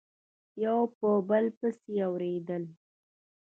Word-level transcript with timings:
یو 0.63 0.79
په 0.97 1.09
بل 1.29 1.45
پسي 1.57 1.95
اوریدل 2.07 2.63